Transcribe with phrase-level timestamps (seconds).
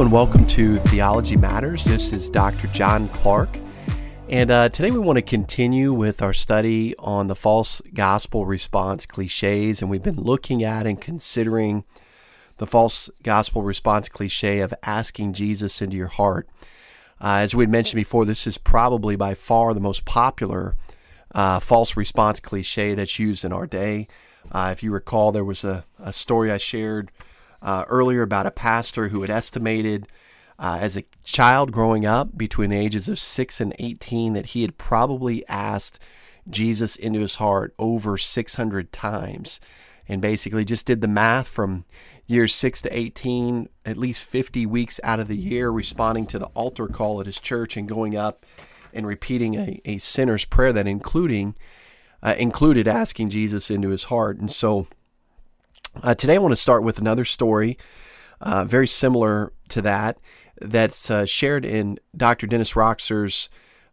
[0.00, 1.84] And welcome to Theology Matters.
[1.84, 2.68] This is Dr.
[2.68, 3.58] John Clark.
[4.30, 9.04] And uh, today we want to continue with our study on the false gospel response
[9.04, 9.82] cliches.
[9.82, 11.84] And we've been looking at and considering
[12.56, 16.48] the false gospel response cliche of asking Jesus into your heart.
[17.20, 20.76] Uh, as we had mentioned before, this is probably by far the most popular
[21.34, 24.08] uh, false response cliche that's used in our day.
[24.50, 27.10] Uh, if you recall, there was a, a story I shared
[27.62, 30.06] uh, earlier about a pastor who had estimated
[30.58, 34.62] uh, as a child growing up between the ages of 6 and 18 that he
[34.62, 35.98] had probably asked
[36.48, 39.60] Jesus into his heart over 600 times
[40.08, 41.84] and basically just did the math from
[42.26, 46.46] years 6 to 18 at least 50 weeks out of the year responding to the
[46.46, 48.44] altar call at his church and going up
[48.92, 51.54] and repeating a, a sinner's prayer that including
[52.22, 54.38] uh, included asking Jesus into his heart.
[54.38, 54.88] And so
[56.02, 57.76] uh, today, I want to start with another story,
[58.40, 60.18] uh, very similar to that,
[60.60, 62.46] that's uh, shared in Dr.
[62.46, 63.48] Dennis Rokser's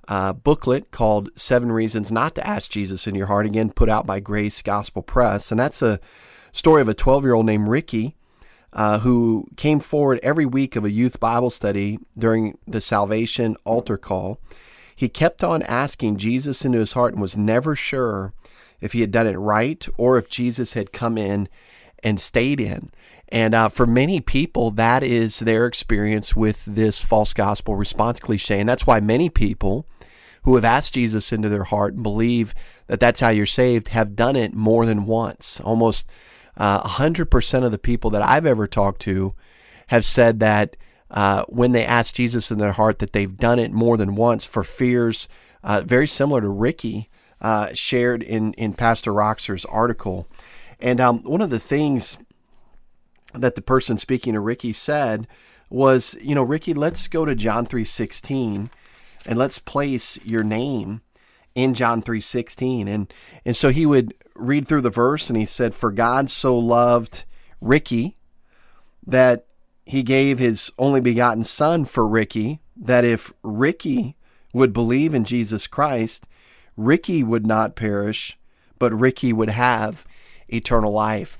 [0.07, 4.05] uh, booklet called Seven Reasons Not to Ask Jesus in Your Heart, again, put out
[4.05, 5.51] by Grace Gospel Press.
[5.51, 5.99] And that's a
[6.51, 8.15] story of a 12 year old named Ricky.
[8.73, 13.97] Uh, who came forward every week of a youth Bible study during the salvation altar
[13.97, 14.39] call.
[14.93, 18.33] He kept on asking Jesus into his heart and was never sure
[18.81, 21.47] if he had done it right or if Jesus had come in
[22.07, 22.89] and stayed in.
[23.29, 28.59] And uh, for many people, that is their experience with this false gospel response cliche.
[28.59, 29.85] And that's why many people
[30.43, 32.55] who have asked Jesus into their heart and believe
[32.87, 35.59] that that's how you're saved have done it more than once.
[35.59, 36.09] Almost
[36.55, 39.35] uh, 100% of the people that I've ever talked to
[39.87, 40.77] have said that
[41.11, 44.45] uh, when they ask Jesus in their heart that they've done it more than once
[44.45, 45.27] for fears
[45.63, 47.09] uh, very similar to Ricky
[47.41, 50.27] uh, shared in, in Pastor Rokser's article.
[50.79, 52.17] And um, one of the things
[53.33, 55.27] that the person speaking to Ricky said
[55.69, 58.69] was, you know, Ricky, let's go to John 3:16
[59.25, 61.01] and let's place your name
[61.55, 65.73] in John 3:16 and and so he would read through the verse and he said
[65.73, 67.25] for God so loved
[67.59, 68.17] Ricky
[69.05, 69.47] that
[69.85, 74.15] he gave his only begotten son for Ricky that if Ricky
[74.53, 76.27] would believe in Jesus Christ
[76.77, 78.37] Ricky would not perish
[78.77, 80.05] but Ricky would have
[80.49, 81.37] eternal life.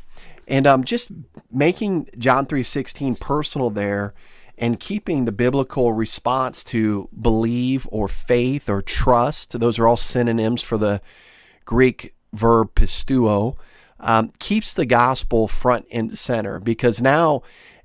[0.47, 1.11] And um, just
[1.51, 4.13] making John 3.16 personal there
[4.57, 10.61] and keeping the biblical response to believe or faith or trust, those are all synonyms
[10.63, 11.01] for the
[11.65, 13.57] Greek verb pisteuo,
[13.99, 17.41] um, keeps the gospel front and center because now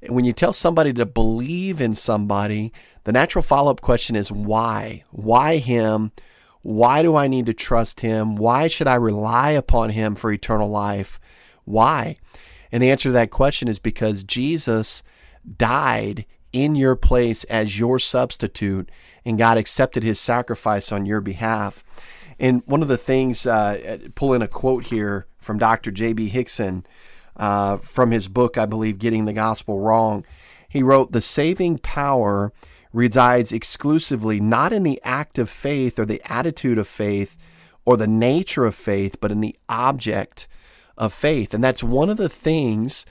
[0.08, 2.72] when you tell somebody to believe in somebody,
[3.04, 5.04] the natural follow up question is why?
[5.10, 6.12] Why him?
[6.62, 8.36] Why do I need to trust him?
[8.36, 11.20] Why should I rely upon him for eternal life?
[11.64, 12.16] Why?
[12.70, 15.02] And the answer to that question is because Jesus
[15.56, 18.90] died in your place as your substitute,
[19.24, 21.82] and God accepted his sacrifice on your behalf.
[22.38, 25.90] And one of the things, uh, pull in a quote here from Dr.
[25.90, 26.30] J.B.
[26.30, 26.84] Hixson
[27.36, 30.24] uh, from his book, I believe, Getting the Gospel Wrong.
[30.68, 32.52] He wrote, The saving power
[32.92, 37.36] resides exclusively not in the act of faith or the attitude of faith
[37.84, 40.46] or the nature of faith, but in the object
[40.96, 41.54] of faith.
[41.54, 43.06] And that's one of the things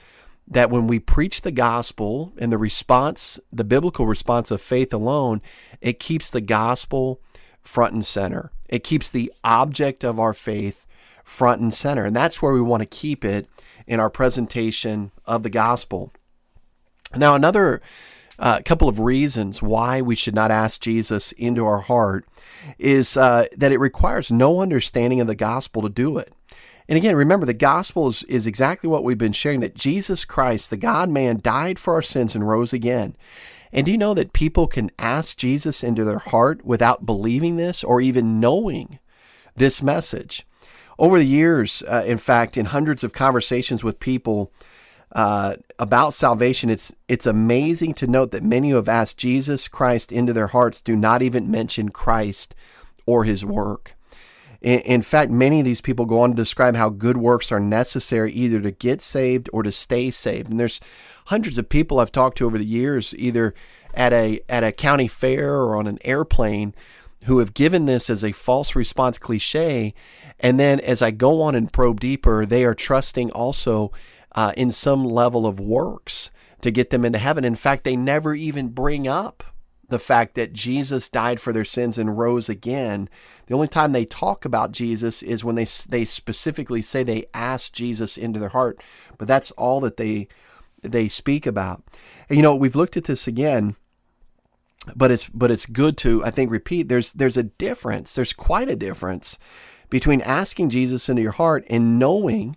[0.46, 5.40] that when we preach the gospel and the response, the biblical response of faith alone,
[5.80, 7.20] it keeps the gospel
[7.60, 8.50] front and center.
[8.68, 10.86] It keeps the object of our faith
[11.24, 12.04] front and center.
[12.04, 13.46] And that's where we want to keep it
[13.86, 16.12] in our presentation of the gospel.
[17.14, 17.80] Now, another
[18.38, 22.26] uh, couple of reasons why we should not ask Jesus into our heart
[22.78, 26.32] is uh, that it requires no understanding of the gospel to do it.
[26.88, 30.70] And again, remember, the gospel is, is exactly what we've been sharing that Jesus Christ,
[30.70, 33.16] the God man, died for our sins and rose again.
[33.72, 37.82] And do you know that people can ask Jesus into their heart without believing this
[37.82, 38.98] or even knowing
[39.56, 40.46] this message?
[40.98, 44.52] Over the years, uh, in fact, in hundreds of conversations with people,
[45.12, 50.10] uh, about salvation, it's it's amazing to note that many who have asked Jesus Christ
[50.10, 52.54] into their hearts do not even mention Christ
[53.04, 53.94] or His work.
[54.62, 57.60] In, in fact, many of these people go on to describe how good works are
[57.60, 60.50] necessary either to get saved or to stay saved.
[60.50, 60.80] And there's
[61.26, 63.54] hundreds of people I've talked to over the years, either
[63.92, 66.74] at a at a county fair or on an airplane,
[67.24, 69.92] who have given this as a false response cliche.
[70.40, 73.92] And then as I go on and probe deeper, they are trusting also
[74.34, 76.30] uh, in some level of works
[76.62, 77.44] to get them into heaven.
[77.44, 79.44] In fact, they never even bring up
[79.88, 83.10] the fact that Jesus died for their sins and rose again.
[83.46, 87.74] The only time they talk about Jesus is when they they specifically say they asked
[87.74, 88.82] Jesus into their heart,
[89.18, 90.28] but that's all that they
[90.82, 91.84] they speak about.
[92.28, 93.76] And, you know, we've looked at this again,
[94.96, 96.88] but it's but it's good to I think repeat.
[96.88, 98.14] There's there's a difference.
[98.14, 99.38] There's quite a difference
[99.90, 102.56] between asking Jesus into your heart and knowing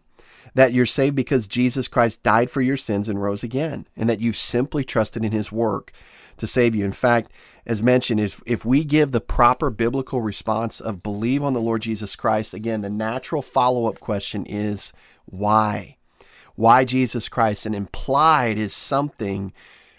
[0.56, 4.22] that you're saved because Jesus Christ died for your sins and rose again, and that
[4.22, 5.92] you've simply trusted in His work
[6.38, 6.84] to save you.
[6.84, 7.32] In fact,
[7.66, 11.82] as mentioned, if, if we give the proper biblical response of believe on the Lord
[11.82, 14.94] Jesus Christ, again, the natural follow up question is
[15.26, 15.98] why?
[16.56, 17.66] Why Jesus Christ?
[17.66, 19.54] And implied is something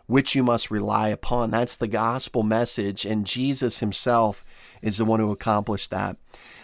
[0.06, 1.50] which you must rely upon.
[1.50, 4.44] That's the gospel message, and Jesus himself
[4.80, 6.16] is the one who accomplished that.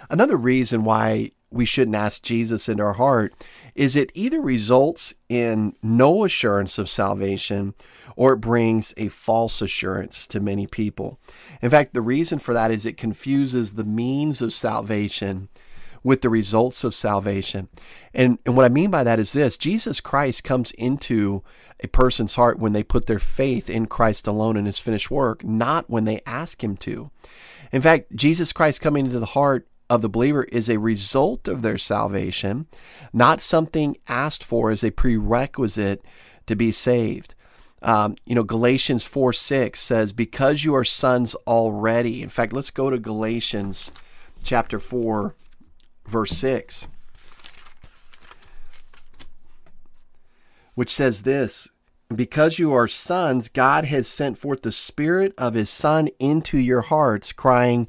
[0.09, 3.35] Another reason why we shouldn't ask Jesus into our heart
[3.75, 7.75] is it either results in no assurance of salvation
[8.17, 11.19] or it brings a false assurance to many people.
[11.61, 15.49] In fact, the reason for that is it confuses the means of salvation
[16.05, 17.69] with the results of salvation.
[18.13, 21.43] And, and what I mean by that is this Jesus Christ comes into
[21.83, 25.45] a person's heart when they put their faith in Christ alone and his finished work,
[25.45, 27.11] not when they ask him to.
[27.71, 31.61] In fact, Jesus Christ coming into the heart of the believer is a result of
[31.61, 32.67] their salvation,
[33.13, 36.03] not something asked for as a prerequisite
[36.47, 37.35] to be saved.
[37.83, 42.23] Um, you know, Galatians 4 6 says, Because you are sons already.
[42.23, 43.93] In fact, let's go to Galatians
[44.43, 45.35] chapter 4,
[46.07, 46.87] verse 6,
[50.75, 51.69] which says this
[52.15, 56.81] Because you are sons, God has sent forth the Spirit of His Son into your
[56.81, 57.89] hearts, crying,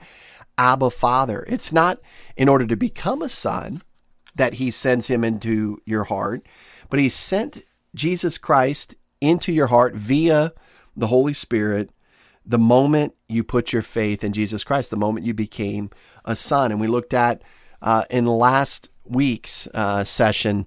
[0.58, 1.46] Abba Father.
[1.48, 2.00] It's not
[2.36, 3.82] in order to become a son
[4.36, 6.46] that he sends him into your heart,
[6.90, 7.64] but he sent
[7.96, 10.54] Jesus Christ into your heart via
[10.96, 11.92] the Holy Spirit
[12.46, 15.90] the moment you put your faith in Jesus Christ, the moment you became
[16.26, 16.72] a son.
[16.72, 17.42] And we looked at
[17.82, 20.66] uh, in last week's uh, session,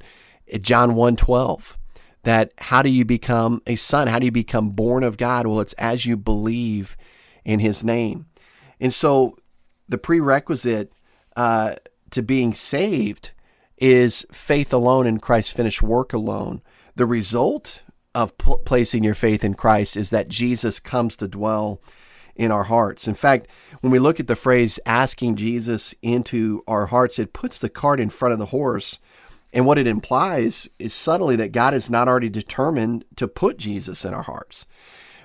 [0.60, 1.76] John 1:12,
[2.22, 4.08] that how do you become a son?
[4.08, 5.46] How do you become born of God?
[5.46, 6.96] Well, it's as you believe
[7.44, 8.26] in his name.
[8.80, 9.36] And so
[9.88, 10.92] the prerequisite
[11.36, 11.76] uh,
[12.10, 13.32] to being saved
[13.78, 16.62] is faith alone in Christ's finished work alone.
[16.94, 17.82] The result
[18.14, 21.80] of p- placing your faith in Christ is that Jesus comes to dwell
[22.34, 23.06] in our hearts.
[23.06, 23.48] In fact,
[23.80, 28.00] when we look at the phrase asking Jesus into our hearts, it puts the cart
[28.00, 28.98] in front of the horse.
[29.52, 34.04] And what it implies is subtly that God is not already determined to put Jesus
[34.04, 34.66] in our hearts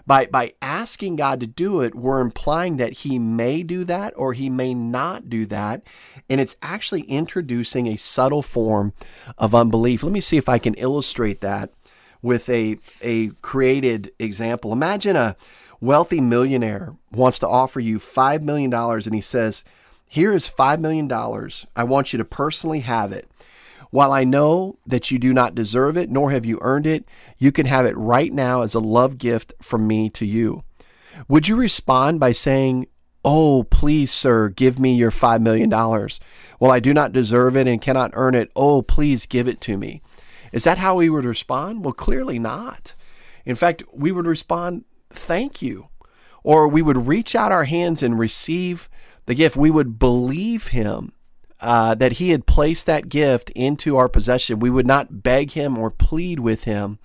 [0.05, 4.33] by by asking God to do it, we're implying that he may do that or
[4.33, 5.83] he may not do that,
[6.29, 8.93] and it's actually introducing a subtle form
[9.37, 10.03] of unbelief.
[10.03, 11.71] Let me see if I can illustrate that
[12.21, 14.73] with a a created example.
[14.73, 15.35] Imagine a
[15.79, 19.63] wealthy millionaire wants to offer you 5 million dollars and he says,
[20.07, 21.65] "Here is 5 million dollars.
[21.75, 23.30] I want you to personally have it."
[23.89, 27.05] While I know that you do not deserve it, nor have you earned it,
[27.37, 30.63] you can have it right now as a love gift from me to you.
[31.27, 32.87] Would you respond by saying,
[33.23, 35.69] Oh, please, sir, give me your $5 million.
[35.69, 38.51] Well, I do not deserve it and cannot earn it.
[38.55, 40.01] Oh, please give it to me.
[40.51, 41.85] Is that how we would respond?
[41.85, 42.95] Well, clearly not.
[43.45, 45.89] In fact, we would respond, Thank you.
[46.43, 48.89] Or we would reach out our hands and receive
[49.25, 49.55] the gift.
[49.55, 51.11] We would believe him
[51.61, 54.59] uh, that he had placed that gift into our possession.
[54.59, 56.99] We would not beg him or plead with him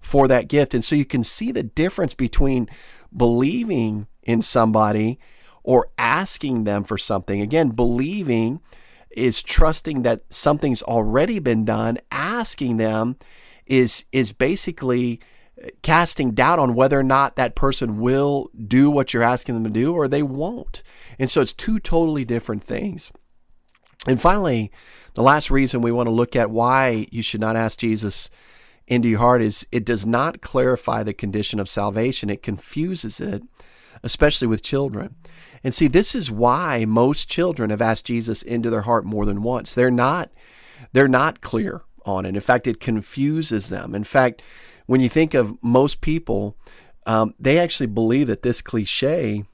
[0.00, 0.74] for that gift.
[0.74, 2.68] And so you can see the difference between
[3.16, 5.18] believing in somebody
[5.62, 7.40] or asking them for something.
[7.40, 8.60] Again, believing
[9.10, 11.98] is trusting that something's already been done.
[12.10, 13.16] Asking them
[13.66, 15.20] is is basically
[15.82, 19.70] casting doubt on whether or not that person will do what you're asking them to
[19.70, 20.82] do or they won't.
[21.18, 23.12] And so it's two totally different things.
[24.06, 24.70] And finally,
[25.14, 28.30] the last reason we want to look at why you should not ask Jesus
[28.86, 32.28] into your heart is it does not clarify the condition of salvation.
[32.28, 33.42] It confuses it,
[34.02, 35.14] especially with children.
[35.62, 39.42] And see, this is why most children have asked Jesus into their heart more than
[39.42, 39.72] once.
[39.72, 40.30] They're not
[40.92, 42.34] they're not clear on it.
[42.34, 43.94] In fact, it confuses them.
[43.94, 44.42] In fact,
[44.86, 46.56] when you think of most people,
[47.06, 49.44] um, they actually believe that this cliche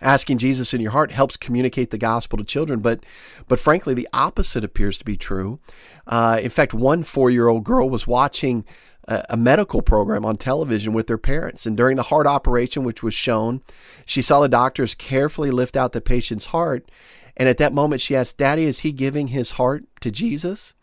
[0.00, 2.80] asking Jesus in your heart helps communicate the gospel to children.
[2.80, 3.04] But,
[3.48, 5.60] but frankly, the opposite appears to be true.
[6.06, 8.64] Uh, in fact, one four-year-old girl was watching
[9.06, 13.02] a, a medical program on television with their parents, and during the heart operation, which
[13.02, 13.62] was shown,
[14.04, 16.90] she saw the doctors carefully lift out the patient's heart.
[17.36, 20.74] And at that moment, she asked, "Daddy, is he giving his heart to Jesus?"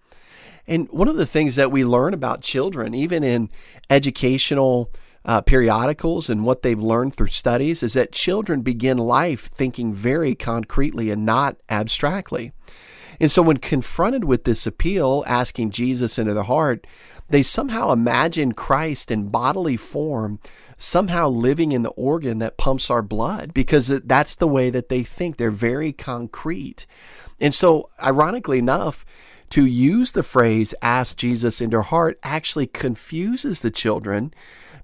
[0.66, 3.50] And one of the things that we learn about children, even in
[3.90, 4.92] educational
[5.28, 10.34] uh, periodicals and what they've learned through studies is that children begin life thinking very
[10.34, 12.54] concretely and not abstractly.
[13.20, 16.86] And so, when confronted with this appeal, asking Jesus into their heart,
[17.30, 20.40] they somehow imagine Christ in bodily form,
[20.78, 25.02] somehow living in the organ that pumps our blood, because that's the way that they
[25.02, 25.38] think.
[25.38, 26.86] They're very concrete.
[27.40, 29.04] And so, ironically enough,
[29.50, 34.34] to use the phrase ask Jesus into heart actually confuses the children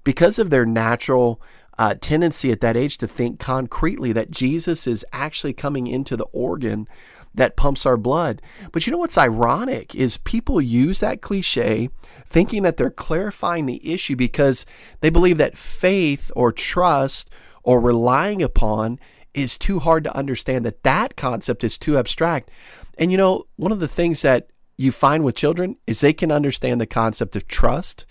[0.04, 1.40] because of their natural
[1.78, 6.26] uh, tendency at that age to think concretely that Jesus is actually coming into the
[6.26, 6.86] organ
[7.34, 8.40] that pumps our blood.
[8.70, 11.90] But you know what's ironic is people use that cliche
[12.26, 14.64] thinking that they're clarifying the issue because
[15.00, 17.30] they believe that faith or trust
[17.64, 19.00] or relying upon
[19.32, 22.50] is too hard to understand that that concept is too abstract.
[22.98, 26.30] And you know, one of the things that you find with children is they can
[26.30, 28.06] understand the concept of trust,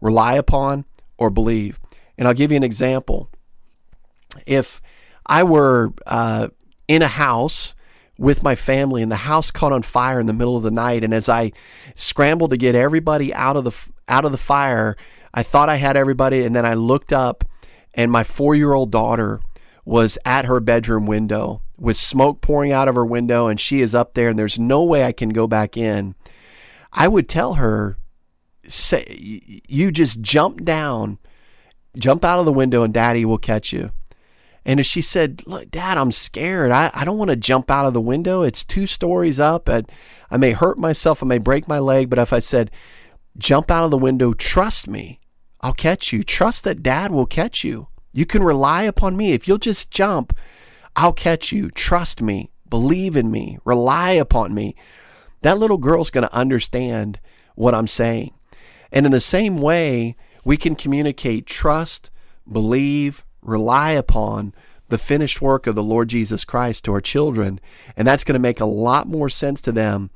[0.00, 0.86] rely upon,
[1.22, 1.78] or believe.
[2.18, 3.30] And I'll give you an example.
[4.46, 4.80] If
[5.26, 6.48] I were uh,
[6.88, 7.74] in a house
[8.18, 11.02] with my family and the house caught on fire in the middle of the night
[11.02, 11.52] and as I
[11.94, 14.96] scrambled to get everybody out of the out of the fire
[15.32, 17.44] I thought I had everybody and then I looked up
[17.94, 19.40] and my 4-year-old daughter
[19.84, 23.94] was at her bedroom window with smoke pouring out of her window and she is
[23.94, 26.14] up there and there's no way I can go back in
[26.92, 27.96] I would tell her
[28.68, 29.04] say
[29.68, 31.18] you just jump down
[31.98, 33.90] jump out of the window and daddy will catch you
[34.64, 36.70] and if she said, Look, Dad, I'm scared.
[36.70, 38.42] I, I don't want to jump out of the window.
[38.42, 39.68] It's two stories up.
[39.68, 39.90] And
[40.30, 41.20] I may hurt myself.
[41.20, 42.08] I may break my leg.
[42.08, 42.70] But if I said,
[43.36, 45.20] Jump out of the window, trust me,
[45.60, 46.22] I'll catch you.
[46.22, 47.88] Trust that Dad will catch you.
[48.12, 49.32] You can rely upon me.
[49.32, 50.36] If you'll just jump,
[50.96, 51.70] I'll catch you.
[51.70, 52.50] Trust me.
[52.68, 53.58] Believe in me.
[53.64, 54.76] Rely upon me.
[55.40, 57.20] That little girl's going to understand
[57.54, 58.32] what I'm saying.
[58.92, 62.10] And in the same way, we can communicate trust,
[62.50, 64.54] believe, rely upon
[64.88, 67.60] the finished work of the Lord Jesus Christ to our children.
[67.96, 70.10] And that's going to make a lot more sense to them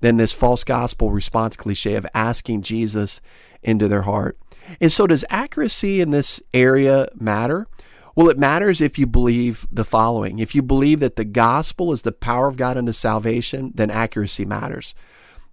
[0.00, 3.20] than this false gospel response cliche of asking Jesus
[3.62, 4.38] into their heart.
[4.80, 7.66] And so, does accuracy in this area matter?
[8.14, 10.38] Well, it matters if you believe the following.
[10.38, 14.44] If you believe that the gospel is the power of God unto salvation, then accuracy
[14.44, 14.94] matters.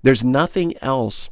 [0.03, 1.29] There's nothing else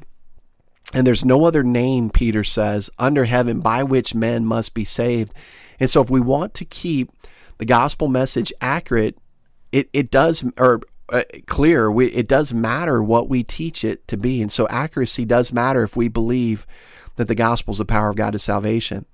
[0.93, 5.33] and there's no other name, Peter says, under heaven by which men must be saved.
[5.79, 7.11] And so, if we want to keep
[7.57, 9.17] the gospel message accurate,
[9.71, 14.17] it, it does, or uh, clear, we, it does matter what we teach it to
[14.17, 14.41] be.
[14.41, 16.65] And so, accuracy does matter if we believe
[17.15, 19.05] that the gospel is the power of God to salvation.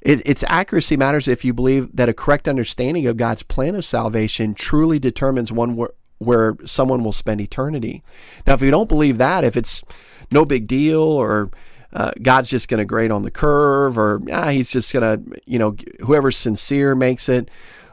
[0.00, 3.84] It, its accuracy matters if you believe that a correct understanding of God's plan of
[3.84, 5.76] salvation truly determines one
[6.18, 8.02] where someone will spend eternity.
[8.46, 9.82] Now, if you don't believe that, if it's
[10.30, 11.50] no big deal or
[11.92, 15.40] uh, God's just going to grade on the curve or ah, he's just going to,
[15.46, 17.50] you know, whoever's sincere makes it,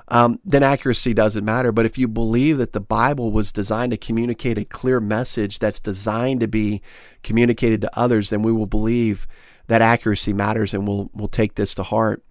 [0.07, 1.71] um, then accuracy doesn't matter.
[1.71, 5.79] But if you believe that the Bible was designed to communicate a clear message that's
[5.79, 6.81] designed to be
[7.23, 9.25] communicated to others, then we will believe
[9.67, 12.23] that accuracy matters and we'll, we'll take this to heart.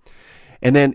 [0.63, 0.95] And then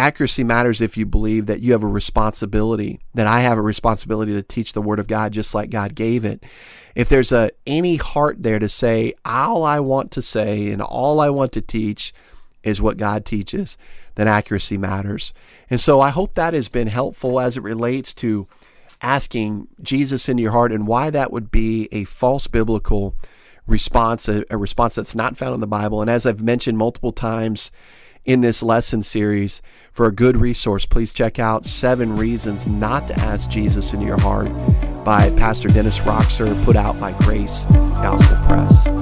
[0.00, 4.32] accuracy matters if you believe that you have a responsibility, that I have a responsibility
[4.32, 6.42] to teach the Word of God just like God gave it.
[6.94, 11.20] If there's a any heart there to say, all I want to say and all
[11.20, 12.14] I want to teach
[12.62, 13.76] is what God teaches,
[14.14, 15.32] then accuracy matters.
[15.68, 18.48] And so I hope that has been helpful as it relates to
[19.02, 23.14] asking Jesus into your heart and why that would be a false biblical
[23.66, 26.00] response, a, a response that's not found in the Bible.
[26.00, 27.70] And as I've mentioned multiple times,
[28.24, 29.62] in this lesson series.
[29.92, 34.20] For a good resource, please check out Seven Reasons Not to Ask Jesus into Your
[34.20, 34.52] Heart
[35.04, 38.99] by Pastor Dennis Rokser, put out by Grace Gospel Press.